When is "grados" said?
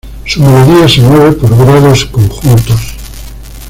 1.55-2.05